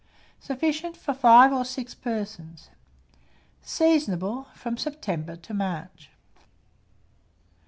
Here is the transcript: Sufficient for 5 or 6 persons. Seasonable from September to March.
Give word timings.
Sufficient 0.39 0.97
for 0.97 1.13
5 1.13 1.53
or 1.53 1.63
6 1.63 1.93
persons. 1.93 2.69
Seasonable 3.61 4.47
from 4.55 4.75
September 4.75 5.35
to 5.35 5.53
March. 5.53 6.09